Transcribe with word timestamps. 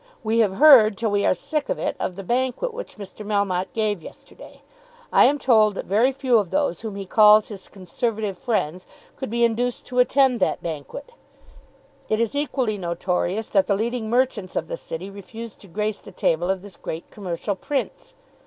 We 0.23 0.39
have 0.39 0.55
heard, 0.55 0.97
till 0.97 1.11
we 1.11 1.27
are 1.27 1.35
sick 1.35 1.69
of 1.69 1.77
it, 1.77 1.95
of 1.99 2.15
the 2.15 2.23
banquet 2.23 2.73
which 2.73 2.95
Mr. 2.97 3.23
Melmotte 3.23 3.71
gave 3.71 4.01
yesterday. 4.01 4.63
I 5.13 5.25
am 5.25 5.37
told 5.37 5.75
that 5.75 5.85
very 5.85 6.11
few 6.11 6.39
of 6.39 6.49
those 6.49 6.81
whom 6.81 6.95
he 6.95 7.05
calls 7.05 7.49
his 7.49 7.67
Conservative 7.67 8.35
friends 8.35 8.87
could 9.15 9.29
be 9.29 9.43
induced 9.45 9.85
to 9.85 9.99
attend 9.99 10.39
that 10.39 10.63
banquet. 10.63 11.11
It 12.09 12.19
is 12.19 12.33
equally 12.33 12.79
notorious 12.79 13.45
that 13.49 13.67
the 13.67 13.75
leading 13.75 14.09
merchants 14.09 14.55
of 14.55 14.67
the 14.69 14.75
City 14.75 15.11
refused 15.11 15.59
to 15.61 15.67
grace 15.67 15.99
the 15.99 16.11
table 16.11 16.49
of 16.49 16.63
this 16.63 16.77
great 16.77 17.11
commercial 17.11 17.55
prince. 17.55 18.15